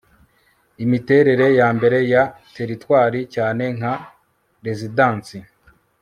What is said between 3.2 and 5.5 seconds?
cyane nka rezidansi